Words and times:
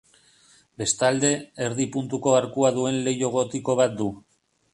Bestalde, 0.81 1.29
erdi-puntuko 1.67 2.33
arkua 2.39 2.73
duen 2.79 2.99
leiho 3.09 3.31
gotiko 3.37 3.79
bat 3.83 3.97
du. 4.03 4.11